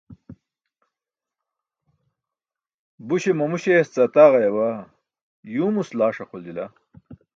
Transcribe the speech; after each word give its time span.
Buśe 3.07 3.31
mamu 3.37 3.57
śeyas 3.63 3.87
ce 3.93 3.99
ataġayabaa, 4.07 4.79
yuumus 5.53 5.89
laaś 5.97 6.17
axoljila. 6.23 6.65